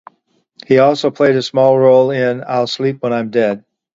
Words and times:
He 0.65 0.79
also 0.79 1.11
played 1.11 1.35
a 1.35 1.43
small 1.43 1.77
role 1.77 2.09
in 2.09 2.43
"I'll 2.47 2.65
Sleep 2.65 3.03
When 3.03 3.13
I'm 3.13 3.29
Dead". 3.29 3.63